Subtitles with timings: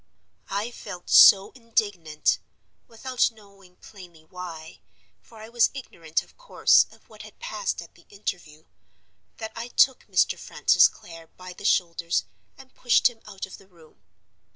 [0.49, 4.81] "I felt so indignant—without knowing plainly why,
[5.21, 10.07] for I was ignorant, of course, of what had passed at the interview—that I took
[10.07, 10.39] Mr.
[10.39, 12.25] Francis Clare by the shoulders
[12.57, 14.01] and pushed him out of the room.